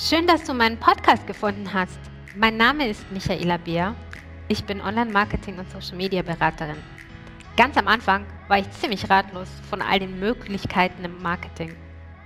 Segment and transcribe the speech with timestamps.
[0.00, 1.98] Schön, dass du meinen Podcast gefunden hast.
[2.36, 3.96] Mein Name ist Michaela Beer.
[4.46, 6.76] Ich bin Online-Marketing- und Social-Media-Beraterin.
[7.56, 11.74] Ganz am Anfang war ich ziemlich ratlos von all den Möglichkeiten im Marketing.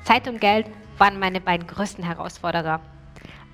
[0.04, 0.66] Zeit und Geld
[0.98, 2.82] waren meine beiden größten Herausforderer.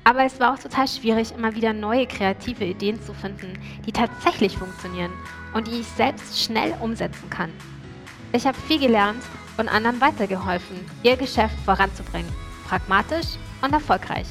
[0.03, 3.53] Aber es war auch total schwierig, immer wieder neue kreative Ideen zu finden,
[3.87, 5.13] die tatsächlich funktionieren
[5.55, 7.53] und die ich selbst schnell umsetzen kann.
[8.33, 9.23] Ich habe viel gelernt
[9.59, 12.48] und anderen weitergeholfen, ihr Geschäft voranzubringen.
[12.69, 14.27] Pragmatisch und erfolgreich.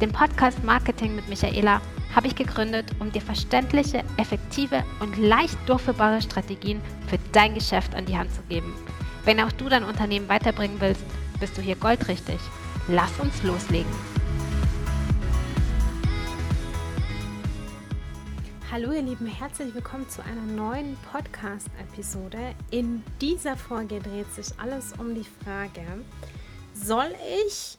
[0.00, 1.82] Den Podcast Marketing mit Michaela
[2.14, 8.06] habe ich gegründet, um dir verständliche, effektive und leicht durchführbare Strategien für dein Geschäft an
[8.06, 8.72] die Hand zu geben.
[9.24, 11.04] Wenn auch du dein Unternehmen weiterbringen willst,
[11.40, 12.38] bist du hier goldrichtig.
[12.88, 13.92] Lass uns loslegen.
[18.72, 22.54] Hallo ihr Lieben, herzlich willkommen zu einer neuen Podcast-Episode.
[22.70, 25.82] In dieser Folge dreht sich alles um die Frage,
[26.84, 27.14] soll
[27.44, 27.78] ich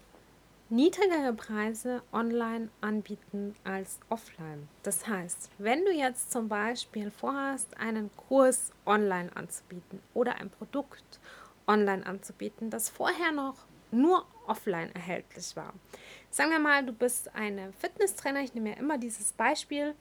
[0.69, 4.67] niedrigere Preise online anbieten als offline.
[4.83, 11.19] Das heißt, wenn du jetzt zum Beispiel vorhast, einen Kurs online anzubieten oder ein Produkt
[11.65, 15.73] online anzubieten, das vorher noch nur offline erhältlich war.
[16.29, 19.95] Sagen wir mal, du bist eine Fitnesstrainer, ich nehme ja immer dieses Beispiel,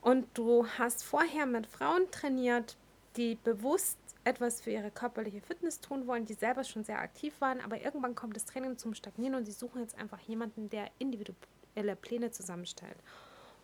[0.00, 2.76] und du hast vorher mit Frauen trainiert,
[3.16, 7.60] die bewusst etwas für ihre körperliche Fitness tun wollen, die selber schon sehr aktiv waren,
[7.60, 11.94] aber irgendwann kommt das Training zum Stagnieren und sie suchen jetzt einfach jemanden, der individuelle
[11.94, 12.96] Pläne zusammenstellt.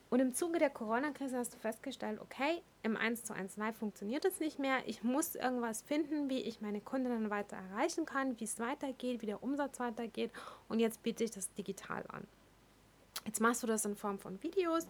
[0.08, 4.24] Und im Zuge der Corona-Krise hast du festgestellt, okay, im 1 zu 1 Live funktioniert
[4.24, 4.77] es nicht mehr.
[4.86, 9.26] Ich muss irgendwas finden, wie ich meine Kundinnen weiter erreichen kann, wie es weitergeht, wie
[9.26, 10.30] der Umsatz weitergeht.
[10.69, 12.26] Und jetzt biete ich das digital an.
[13.24, 14.86] Jetzt machst du das in Form von Videos.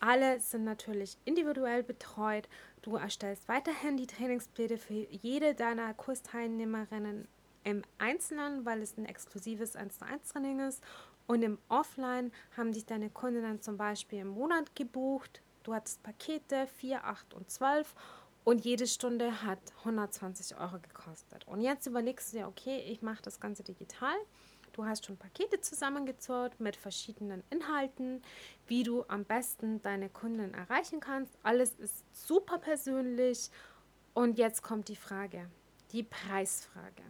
[0.00, 2.48] Alle sind natürlich individuell betreut.
[2.82, 7.28] Du erstellst weiterhin die Trainingspläne für jede deiner Kursteilnehmerinnen
[7.64, 10.82] im Einzelnen, weil es ein exklusives 1 zu 1 Training ist.
[11.26, 15.42] Und im Offline haben dich deine Kunden dann zum Beispiel im Monat gebucht.
[15.64, 17.94] Du hattest Pakete 4, 8 und 12
[18.44, 21.44] und jede Stunde hat 120 Euro gekostet.
[21.48, 24.14] Und jetzt überlegst du dir, okay, ich mache das Ganze digital.
[24.76, 28.20] Du hast schon Pakete zusammengezurrt mit verschiedenen Inhalten,
[28.66, 31.32] wie du am besten deine Kunden erreichen kannst.
[31.42, 33.50] Alles ist super persönlich.
[34.12, 35.48] Und jetzt kommt die Frage,
[35.92, 37.02] die Preisfrage.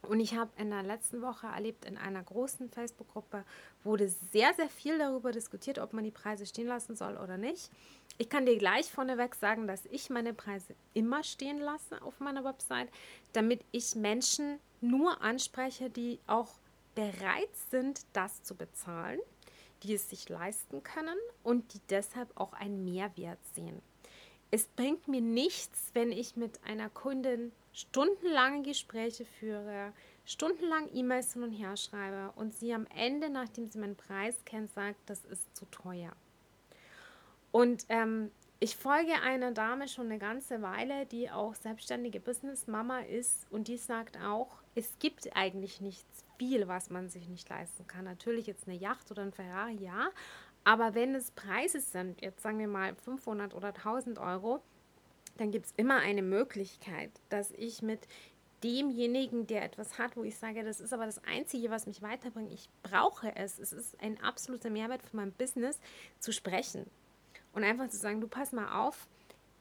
[0.00, 3.44] Und ich habe in der letzten Woche erlebt, in einer großen Facebook-Gruppe
[3.84, 7.70] wurde sehr, sehr viel darüber diskutiert, ob man die Preise stehen lassen soll oder nicht.
[8.16, 12.44] Ich kann dir gleich vorneweg sagen, dass ich meine Preise immer stehen lasse auf meiner
[12.44, 12.88] Website,
[13.34, 16.54] damit ich Menschen nur anspreche, die auch
[16.98, 19.20] bereit sind, das zu bezahlen,
[19.84, 23.80] die es sich leisten können und die deshalb auch einen Mehrwert sehen.
[24.50, 29.92] Es bringt mir nichts, wenn ich mit einer Kundin stundenlange Gespräche führe,
[30.24, 34.72] stundenlang E-Mails hin und her schreibe und sie am Ende, nachdem sie meinen Preis kennt,
[34.72, 36.16] sagt, das ist zu teuer.
[37.52, 43.46] Und ähm, ich folge einer Dame schon eine ganze Weile, die auch selbstständige Business-Mama ist
[43.52, 48.04] und die sagt auch, es gibt eigentlich nichts viel, was man sich nicht leisten kann.
[48.04, 50.10] Natürlich jetzt eine Yacht oder ein Ferrari, ja,
[50.64, 54.62] aber wenn es Preise sind, jetzt sagen wir mal 500 oder 1000 Euro,
[55.36, 58.00] dann gibt es immer eine Möglichkeit, dass ich mit
[58.62, 62.52] demjenigen, der etwas hat, wo ich sage, das ist aber das Einzige, was mich weiterbringt,
[62.52, 65.80] ich brauche es, es ist ein absoluter Mehrwert für mein Business,
[66.18, 66.90] zu sprechen
[67.52, 69.06] und einfach zu sagen, du pass mal auf,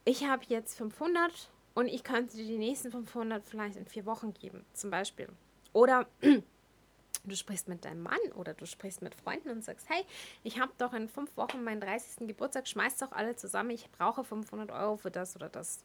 [0.04, 4.34] ich habe jetzt 500 und ich könnte dir die nächsten 500 vielleicht in vier Wochen
[4.34, 5.30] geben, zum Beispiel.
[5.74, 6.08] Oder
[7.28, 10.04] du sprichst mit deinem Mann oder du sprichst mit Freunden und sagst, hey,
[10.44, 12.28] ich habe doch in fünf Wochen meinen 30.
[12.28, 15.80] Geburtstag, schmeiß doch alle zusammen, ich brauche 500 Euro für das oder das.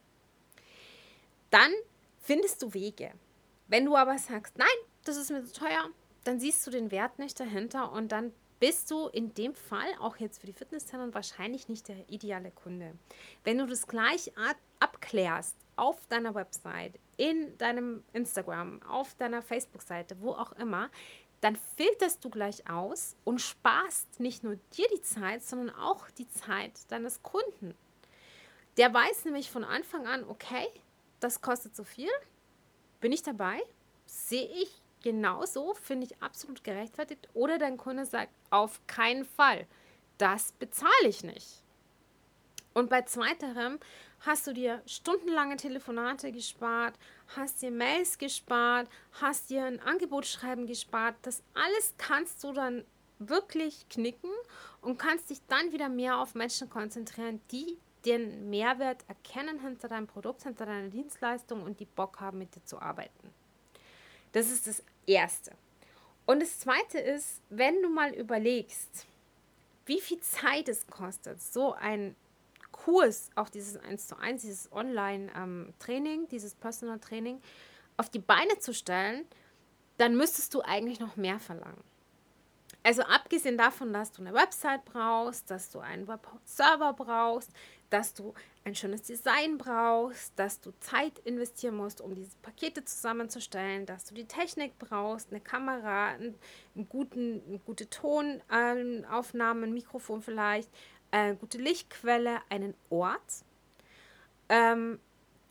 [1.51, 1.73] Dann
[2.21, 3.13] findest du Wege.
[3.69, 4.69] Wenn du aber sagst, nein,
[5.05, 5.89] das ist mir zu teuer,
[6.25, 8.33] dann siehst du den Wert nicht dahinter und dann
[8.63, 12.93] bist du in dem Fall auch jetzt für die Fitnesszentren wahrscheinlich nicht der ideale Kunde.
[13.43, 14.31] Wenn du das gleich
[14.79, 20.91] abklärst auf deiner Website, in deinem Instagram, auf deiner Facebook-Seite, wo auch immer,
[21.43, 26.29] dann filterst du gleich aus und sparst nicht nur dir die Zeit, sondern auch die
[26.29, 27.75] Zeit deines Kunden.
[28.77, 30.69] Der weiß nämlich von Anfang an, okay,
[31.19, 32.09] das kostet so viel,
[33.00, 33.61] bin ich dabei,
[34.06, 34.73] sehe ich
[35.03, 37.29] genauso, finde ich absolut gerechtfertigt.
[37.35, 39.67] Oder dein Kunde sagt, auf keinen Fall,
[40.19, 41.65] das bezahle ich nicht.
[42.73, 43.81] Und bei zweiterem
[44.25, 46.95] hast du dir stundenlange Telefonate gespart,
[47.37, 48.89] hast dir Mails gespart,
[49.21, 51.17] hast dir ein Angebotsschreiben gespart.
[51.23, 52.85] Das alles kannst du dann
[53.19, 54.31] wirklich knicken
[54.81, 60.07] und kannst dich dann wieder mehr auf Menschen konzentrieren, die den Mehrwert erkennen hinter deinem
[60.07, 63.33] Produkt, hinter deiner Dienstleistung und die Bock haben, mit dir zu arbeiten.
[64.33, 65.53] Das ist das Erste.
[66.27, 69.07] Und das Zweite ist, wenn du mal überlegst,
[69.87, 72.17] wie viel Zeit es kostet, so ein
[72.84, 77.40] Kurs, auch dieses 1 zu 1, dieses Online-Training, ähm, dieses Personal Training,
[77.96, 79.25] auf die Beine zu stellen,
[79.99, 81.84] dann müsstest du eigentlich noch mehr verlangen.
[82.84, 87.50] Also abgesehen davon, dass du eine Website brauchst, dass du einen Webserver brauchst,
[87.90, 88.34] dass du
[88.64, 94.14] ein schönes Design brauchst, dass du Zeit investieren musst, um diese Pakete zusammenzustellen, dass du
[94.14, 96.35] die Technik brauchst, eine Kamera, einen,
[96.88, 100.70] guten, eine gute Tonaufnahme, ein Mikrofon vielleicht,
[101.12, 103.44] eine gute Lichtquelle, einen Ort.
[104.49, 104.99] Ähm,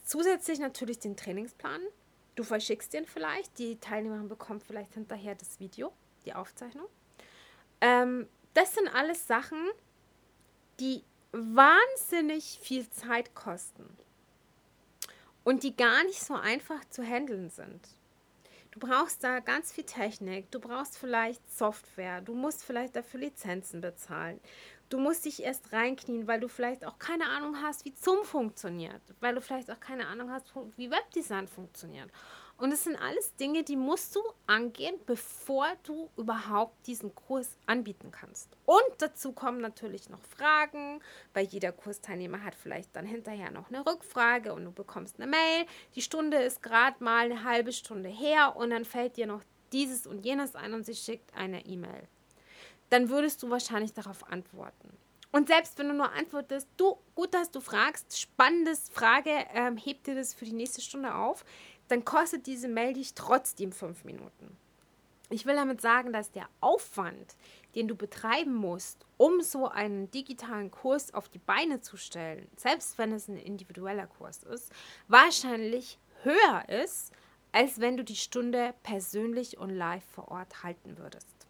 [0.03, 1.81] zusätzlich natürlich den Trainingsplan.
[2.35, 5.93] Du verschickst den vielleicht, die Teilnehmerin bekommt vielleicht hinterher das Video,
[6.25, 6.87] die Aufzeichnung.
[7.79, 9.59] Ähm, das sind alles Sachen,
[10.79, 13.85] die wahnsinnig viel Zeit kosten
[15.43, 17.87] und die gar nicht so einfach zu handeln sind.
[18.71, 23.81] Du brauchst da ganz viel Technik, du brauchst vielleicht Software, du musst vielleicht dafür Lizenzen
[23.81, 24.39] bezahlen.
[24.91, 29.01] Du musst dich erst reinknien, weil du vielleicht auch keine Ahnung hast, wie Zoom funktioniert,
[29.21, 32.09] weil du vielleicht auch keine Ahnung hast, wie Webdesign funktioniert.
[32.57, 38.11] Und es sind alles Dinge, die musst du angehen, bevor du überhaupt diesen Kurs anbieten
[38.11, 38.49] kannst.
[38.65, 40.99] Und dazu kommen natürlich noch Fragen,
[41.33, 45.67] weil jeder Kursteilnehmer hat vielleicht dann hinterher noch eine Rückfrage und du bekommst eine Mail.
[45.95, 49.41] Die Stunde ist gerade mal eine halbe Stunde her und dann fällt dir noch
[49.71, 52.09] dieses und jenes ein und sie schickt eine E-Mail.
[52.91, 54.95] Dann würdest du wahrscheinlich darauf antworten.
[55.31, 60.03] Und selbst wenn du nur antwortest, du, gut, dass du fragst, spannendes Frage, ähm, heb
[60.03, 61.45] dir das für die nächste Stunde auf,
[61.87, 64.57] dann kostet diese Mail dich trotzdem fünf Minuten.
[65.29, 67.37] Ich will damit sagen, dass der Aufwand,
[67.75, 72.97] den du betreiben musst, um so einen digitalen Kurs auf die Beine zu stellen, selbst
[72.97, 74.73] wenn es ein individueller Kurs ist,
[75.07, 77.13] wahrscheinlich höher ist,
[77.53, 81.40] als wenn du die Stunde persönlich und live vor Ort halten würdest.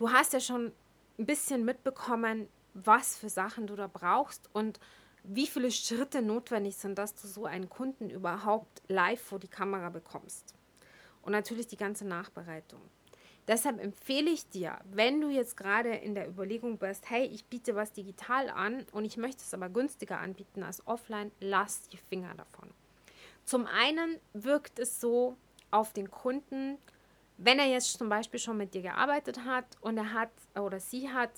[0.00, 0.72] Du hast ja schon
[1.18, 4.80] ein bisschen mitbekommen, was für Sachen du da brauchst und
[5.24, 9.90] wie viele Schritte notwendig sind, dass du so einen Kunden überhaupt live vor die Kamera
[9.90, 10.54] bekommst.
[11.20, 12.80] Und natürlich die ganze Nachbereitung.
[13.46, 17.74] Deshalb empfehle ich dir, wenn du jetzt gerade in der Überlegung bist, hey, ich biete
[17.74, 22.34] was digital an und ich möchte es aber günstiger anbieten als offline, lass die Finger
[22.36, 22.70] davon.
[23.44, 25.36] Zum einen wirkt es so
[25.70, 26.78] auf den Kunden,
[27.42, 31.10] wenn er jetzt zum Beispiel schon mit dir gearbeitet hat und er hat oder sie
[31.10, 31.30] hat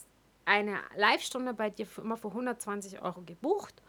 [0.45, 3.83] eine Live-Stunde bei dir für immer für 120 Euro gebucht.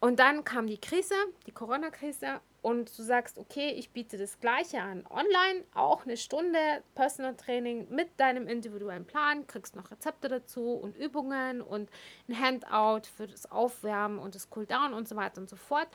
[0.00, 1.14] Und dann kam die Krise,
[1.46, 6.58] die Corona-Krise, und du sagst, okay, ich biete das Gleiche an online, auch eine Stunde
[6.94, 11.88] Personal Training mit deinem individuellen Plan, kriegst noch Rezepte dazu und Übungen und
[12.28, 15.88] ein Handout für das Aufwärmen und das Cooldown und so weiter und so fort.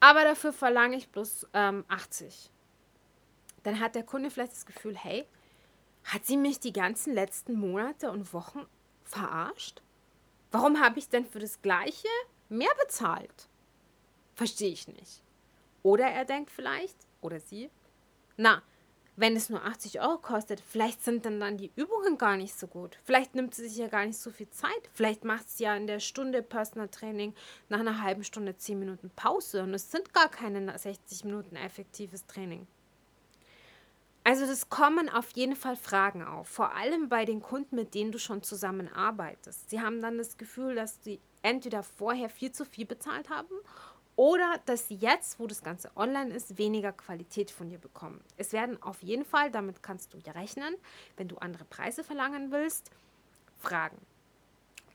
[0.00, 2.50] Aber dafür verlange ich bloß ähm, 80.
[3.64, 5.26] Dann hat der Kunde vielleicht das Gefühl, hey,
[6.04, 8.66] hat sie mich die ganzen letzten Monate und Wochen
[9.04, 9.82] Verarscht?
[10.52, 12.08] Warum habe ich denn für das Gleiche
[12.48, 13.48] mehr bezahlt?
[14.34, 15.22] Verstehe ich nicht.
[15.82, 17.70] Oder er denkt vielleicht, oder sie,
[18.36, 18.62] na,
[19.16, 22.66] wenn es nur 80 Euro kostet, vielleicht sind dann, dann die Übungen gar nicht so
[22.66, 22.98] gut.
[23.04, 24.70] Vielleicht nimmt sie sich ja gar nicht so viel Zeit.
[24.92, 27.32] Vielleicht macht sie ja in der Stunde Personal Training
[27.68, 32.26] nach einer halben Stunde 10 Minuten Pause und es sind gar keine 60 Minuten effektives
[32.26, 32.66] Training.
[34.26, 38.10] Also das kommen auf jeden Fall Fragen auf, vor allem bei den Kunden, mit denen
[38.10, 39.68] du schon zusammenarbeitest.
[39.68, 43.54] Sie haben dann das Gefühl, dass sie entweder vorher viel zu viel bezahlt haben
[44.16, 48.24] oder dass sie jetzt, wo das Ganze online ist, weniger Qualität von dir bekommen.
[48.38, 50.74] Es werden auf jeden Fall, damit kannst du ja rechnen,
[51.18, 52.90] wenn du andere Preise verlangen willst,
[53.58, 53.98] Fragen.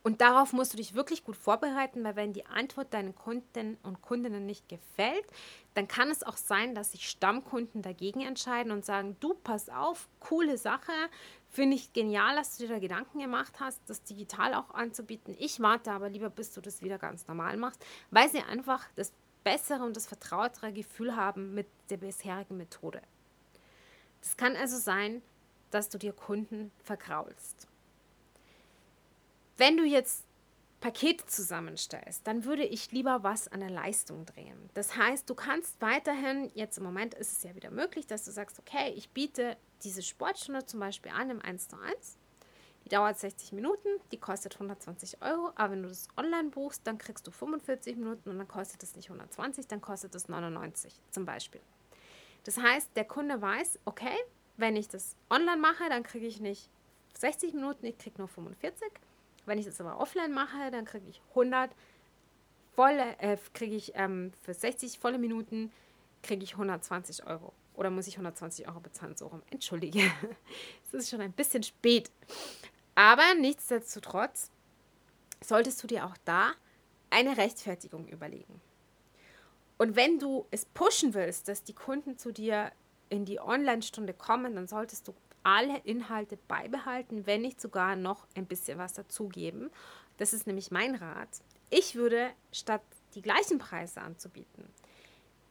[0.10, 4.02] Und darauf musst du dich wirklich gut vorbereiten, weil wenn die Antwort deinen Kunden und
[4.02, 5.24] Kundinnen nicht gefällt,
[5.76, 10.10] dann kann es auch sein, dass sich Stammkunden dagegen entscheiden und sagen, du, pass auf,
[10.20, 10.92] coole Sache,
[11.52, 15.36] finde ich genial, dass du dir da Gedanken gemacht hast, das digital auch anzubieten.
[15.38, 19.14] Ich warte aber lieber, bis du das wieder ganz normal machst, weil sie einfach das
[19.44, 23.04] bessere und das vertrautere Gefühl haben mit der bisherigen Methode.
[24.22, 25.22] Das kann also sein,
[25.70, 27.69] dass du dir Kunden verkraulst.
[29.60, 30.24] Wenn du jetzt
[30.80, 34.70] Pakete zusammenstellst, dann würde ich lieber was an der Leistung drehen.
[34.74, 38.32] Das heißt, du kannst weiterhin, jetzt im Moment ist es ja wieder möglich, dass du
[38.32, 42.18] sagst, okay, ich biete diese Sportstunde zum Beispiel an im 1 zu 1.
[42.86, 46.98] Die dauert 60 Minuten, die kostet 120 Euro, aber wenn du das online buchst, dann
[46.98, 51.26] kriegst du 45 Minuten und dann kostet es nicht 120, dann kostet es 99 zum
[51.26, 51.60] Beispiel.
[52.46, 54.16] Das heißt, der Kunde weiß, okay,
[54.56, 56.70] wenn ich das online mache, dann kriege ich nicht
[57.16, 58.90] 60 Minuten, ich kriege nur 45
[59.46, 61.72] wenn ich das aber offline mache, dann kriege ich 100
[62.76, 65.72] volle, äh, kriege ich ähm, für 60 volle Minuten
[66.22, 69.16] kriege ich 120 Euro Oder muss ich 120 Euro bezahlen?
[69.16, 69.42] So rum.
[69.52, 70.02] Entschuldige.
[70.88, 72.12] es ist schon ein bisschen spät.
[72.96, 74.52] Aber nichtsdestotrotz
[75.42, 76.52] solltest du dir auch da
[77.10, 78.62] eine Rechtfertigung überlegen.
[79.78, 82.72] Und wenn du es pushen willst, dass die Kunden zu dir
[83.08, 88.46] in die Online-Stunde kommen, dann solltest du alle Inhalte beibehalten, wenn nicht sogar noch ein
[88.46, 89.70] bisschen was dazugeben.
[90.18, 91.30] Das ist nämlich mein Rat.
[91.70, 92.82] Ich würde statt
[93.16, 94.66] die gleichen Preise anzubieten,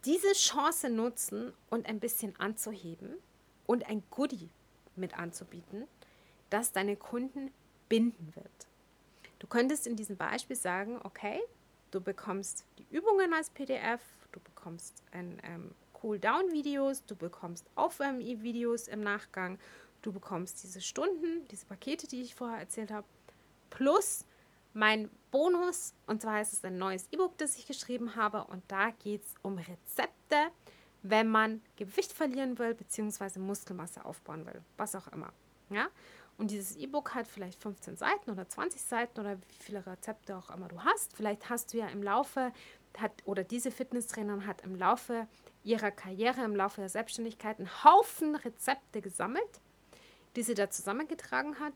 [0.05, 3.15] diese Chance nutzen und ein bisschen anzuheben
[3.65, 4.49] und ein Goodie
[4.95, 5.85] mit anzubieten,
[6.49, 7.51] das deine Kunden
[7.89, 8.67] binden wird.
[9.39, 11.39] Du könntest in diesem Beispiel sagen, okay,
[11.91, 19.01] du bekommst die Übungen als PDF, du bekommst ein ähm, Cool-Down-Videos, du bekommst Aufwärm-Videos im
[19.01, 19.59] Nachgang,
[20.01, 23.07] du bekommst diese Stunden, diese Pakete, die ich vorher erzählt habe,
[23.69, 24.25] plus
[24.73, 25.93] mein Bonus.
[26.07, 28.43] Und zwar ist es ein neues E-Book, das ich geschrieben habe.
[28.45, 30.51] Und da geht es um Rezepte,
[31.01, 35.31] wenn man Gewicht verlieren will, beziehungsweise Muskelmasse aufbauen will, was auch immer.
[35.69, 35.87] Ja?
[36.37, 40.49] Und dieses E-Book hat vielleicht 15 Seiten oder 20 Seiten oder wie viele Rezepte auch
[40.49, 41.13] immer du hast.
[41.15, 42.53] Vielleicht hast du ja im Laufe,
[43.01, 45.27] hat, oder diese Fitnesstrainerin hat im Laufe
[45.63, 49.61] ihrer Karriere, im Laufe der Selbstständigkeit einen Haufen Rezepte gesammelt,
[50.35, 51.73] die sie da zusammengetragen hat.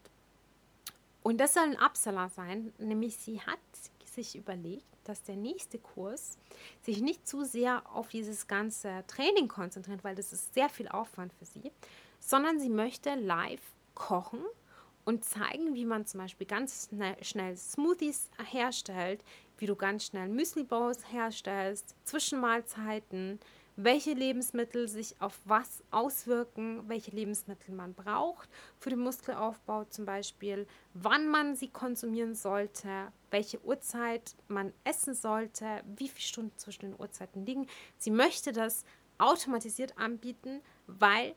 [1.21, 3.59] Und das soll ein Upseller sein, nämlich sie hat
[4.05, 6.37] sich überlegt, dass der nächste Kurs
[6.81, 11.33] sich nicht zu sehr auf dieses ganze Training konzentriert, weil das ist sehr viel Aufwand
[11.33, 11.71] für sie,
[12.19, 13.61] sondern sie möchte live
[13.95, 14.43] kochen
[15.05, 16.89] und zeigen, wie man zum Beispiel ganz
[17.21, 19.23] schnell Smoothies herstellt,
[19.63, 23.39] wie du ganz schnell Müsli-Bowls herstellst, Zwischenmahlzeiten,
[23.77, 30.67] welche Lebensmittel sich auf was auswirken, welche Lebensmittel man braucht für den Muskelaufbau zum Beispiel,
[30.93, 32.89] wann man sie konsumieren sollte,
[33.31, 37.67] welche Uhrzeit man essen sollte, wie viele Stunden zwischen den Uhrzeiten liegen.
[37.97, 38.83] Sie möchte das
[39.17, 41.35] automatisiert anbieten, weil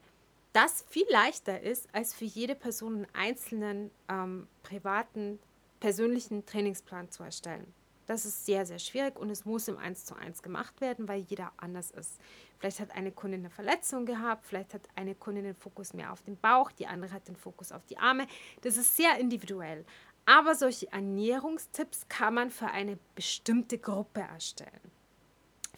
[0.52, 5.38] das viel leichter ist, als für jede Person einen einzelnen ähm, privaten,
[5.78, 7.72] persönlichen Trainingsplan zu erstellen.
[8.06, 11.20] Das ist sehr, sehr schwierig und es muss im 1 zu 1 gemacht werden, weil
[11.22, 12.20] jeder anders ist.
[12.58, 16.22] Vielleicht hat eine Kundin eine Verletzung gehabt, vielleicht hat eine Kundin den Fokus mehr auf
[16.22, 18.26] den Bauch, die andere hat den Fokus auf die Arme.
[18.62, 19.84] Das ist sehr individuell.
[20.24, 24.92] Aber solche Ernährungstipps kann man für eine bestimmte Gruppe erstellen.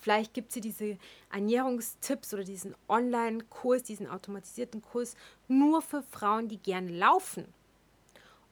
[0.01, 0.97] Vielleicht gibt sie diese
[1.33, 5.17] Ernährungstipps oder diesen Online-Kurs, diesen automatisierten Kurs
[5.49, 7.53] nur für Frauen, die gerne laufen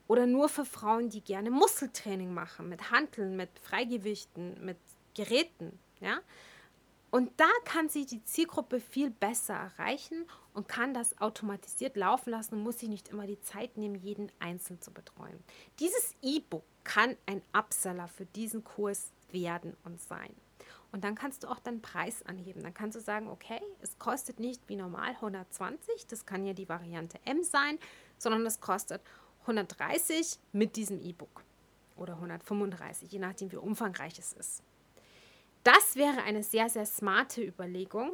[0.08, 4.78] oder nur für Frauen, die gerne Muskeltraining machen, mit Handeln, mit Freigewichten, mit
[5.14, 5.78] Geräten.
[6.00, 6.20] Ja?
[7.10, 12.56] Und da kann sie die Zielgruppe viel besser erreichen und kann das automatisiert laufen lassen
[12.56, 15.42] und muss sich nicht immer die Zeit nehmen, jeden einzeln zu betreuen.
[15.80, 20.34] Dieses E-Book kann ein Upseller für diesen Kurs werden und sein.
[20.92, 22.62] Und dann kannst du auch deinen Preis anheben.
[22.62, 26.68] Dann kannst du sagen, okay, es kostet nicht wie normal 120, das kann ja die
[26.68, 27.78] Variante M sein,
[28.18, 29.02] sondern es kostet
[29.46, 31.44] 130 mit diesem E-Book
[31.96, 34.62] oder 135, je nachdem, wie umfangreich es ist.
[35.62, 38.10] Das wäre eine sehr, sehr smarte Überlegung.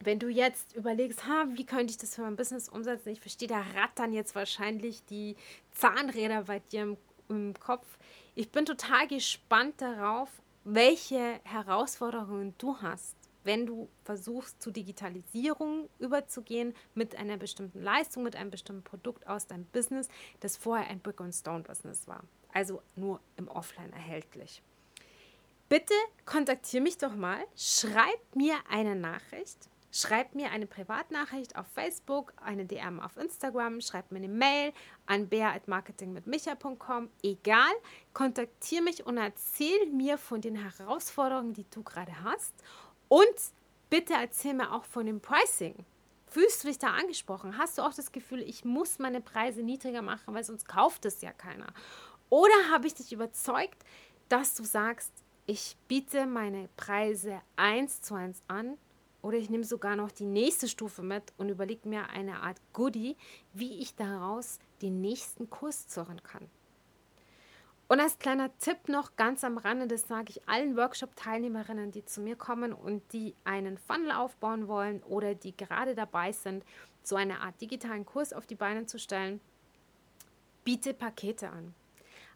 [0.00, 3.10] Wenn du jetzt überlegst, ha, wie könnte ich das für mein Business umsetzen?
[3.10, 5.36] Ich verstehe, da rattern jetzt wahrscheinlich die
[5.72, 6.96] Zahnräder bei dir im,
[7.28, 7.86] im Kopf.
[8.34, 10.30] Ich bin total gespannt darauf,
[10.64, 18.36] welche Herausforderungen du hast wenn du versuchst, zu Digitalisierung überzugehen mit einer bestimmten Leistung, mit
[18.36, 20.08] einem bestimmten Produkt aus deinem Business,
[20.40, 22.24] das vorher ein Brick-and-Stone-Business war.
[22.52, 24.62] Also nur im Offline erhältlich.
[25.68, 32.32] Bitte kontaktiere mich doch mal, schreib mir eine Nachricht, schreib mir eine Privatnachricht auf Facebook,
[32.36, 34.72] eine DM auf Instagram, schreib mir eine Mail
[35.04, 37.72] an bär.marketingmitmicha.com, egal,
[38.14, 42.54] kontaktiere mich und erzähl mir von den Herausforderungen, die du gerade hast
[43.08, 43.34] und
[43.90, 45.84] bitte erzähl mir auch von dem Pricing.
[46.26, 47.56] Fühlst du dich da angesprochen?
[47.56, 51.22] Hast du auch das Gefühl, ich muss meine Preise niedriger machen, weil sonst kauft es
[51.22, 51.72] ja keiner?
[52.28, 53.82] Oder habe ich dich überzeugt,
[54.28, 55.12] dass du sagst,
[55.46, 58.76] ich biete meine Preise eins zu eins an
[59.22, 63.16] oder ich nehme sogar noch die nächste Stufe mit und überlege mir eine Art Goodie,
[63.54, 66.50] wie ich daraus den nächsten Kurs zurren kann.
[67.88, 72.20] Und als kleiner Tipp noch ganz am Rande, das sage ich allen Workshop-Teilnehmerinnen, die zu
[72.20, 76.64] mir kommen und die einen Funnel aufbauen wollen oder die gerade dabei sind,
[77.02, 79.40] so eine Art digitalen Kurs auf die Beine zu stellen,
[80.64, 81.74] biete Pakete an.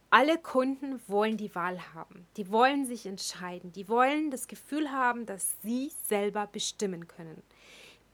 [0.08, 2.26] Alle Kunden wollen die Wahl haben.
[2.38, 3.72] Die wollen sich entscheiden.
[3.72, 7.42] Die wollen das Gefühl haben, dass sie selber bestimmen können.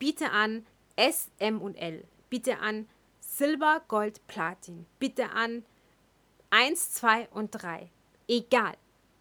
[0.01, 0.67] Biete an
[0.97, 2.05] S, M und L.
[2.31, 2.89] Biete an
[3.21, 4.87] Silber, Gold, Platin.
[4.99, 5.65] Bitte an
[6.51, 7.91] 1, 2 und 3.
[8.27, 8.77] Egal.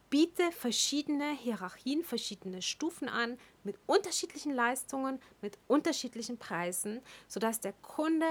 [0.09, 8.25] biete verschiedene Hierarchien, verschiedene Stufen an mit unterschiedlichen Leistungen, mit unterschiedlichen Preisen, sodass der Kunde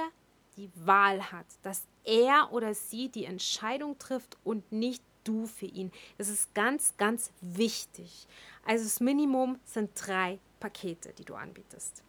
[0.56, 5.92] die Wahl hat, dass er oder sie die Entscheidung trifft und nicht du für ihn.
[6.16, 8.26] Das ist ganz, ganz wichtig.
[8.64, 12.02] Also das Minimum sind drei Pakete, die du anbietest.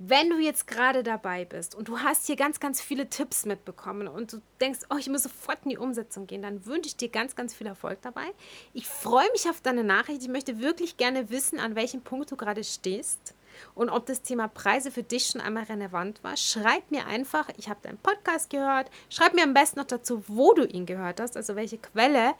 [0.00, 4.06] Wenn du jetzt gerade dabei bist und du hast hier ganz, ganz viele Tipps mitbekommen
[4.06, 7.08] und du denkst, oh, ich muss sofort in die Umsetzung gehen, dann wünsche ich dir
[7.08, 8.26] ganz, ganz viel Erfolg dabei.
[8.74, 10.22] Ich freue mich auf deine Nachricht.
[10.22, 13.34] Ich möchte wirklich gerne wissen, an welchem Punkt du gerade stehst
[13.74, 16.36] und ob das Thema Preise für dich schon einmal relevant war.
[16.36, 18.90] Schreib mir einfach, ich habe deinen Podcast gehört.
[19.10, 22.34] Schreib mir am besten noch dazu, wo du ihn gehört hast, also welche Quelle.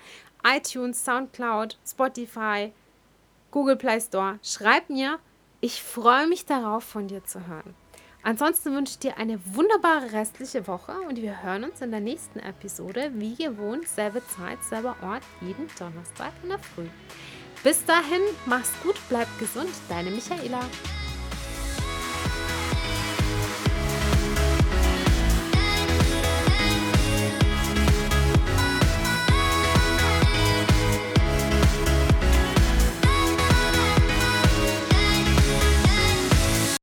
[0.45, 2.73] iTunes, Soundcloud, Spotify,
[3.51, 4.39] Google Play Store.
[4.45, 5.19] Schreib mir
[5.61, 7.75] ich freue mich darauf, von dir zu hören.
[8.23, 12.41] Ansonsten wünsche ich dir eine wunderbare restliche Woche und wir hören uns in der nächsten
[12.41, 16.89] Episode, wie gewohnt, selbe Zeit, selber Ort, jeden Donnerstag in der Früh.
[17.63, 20.61] Bis dahin, mach's gut, bleib gesund, deine Michaela.